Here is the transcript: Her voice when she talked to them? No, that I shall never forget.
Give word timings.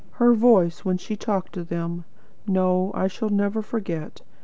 Her 0.13 0.33
voice 0.33 0.83
when 0.83 0.97
she 0.97 1.15
talked 1.15 1.53
to 1.53 1.63
them? 1.63 2.05
No, 2.47 2.89
that 2.95 3.01
I 3.01 3.07
shall 3.07 3.29
never 3.29 3.61
forget. 3.61 4.21